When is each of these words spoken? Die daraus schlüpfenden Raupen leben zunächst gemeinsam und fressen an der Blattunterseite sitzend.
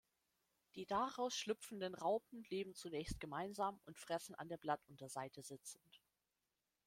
Die 0.73 0.87
daraus 0.87 1.35
schlüpfenden 1.37 1.93
Raupen 1.93 2.41
leben 2.49 2.73
zunächst 2.73 3.19
gemeinsam 3.19 3.79
und 3.85 3.99
fressen 3.99 4.33
an 4.33 4.49
der 4.49 4.57
Blattunterseite 4.57 5.43
sitzend. 5.43 6.01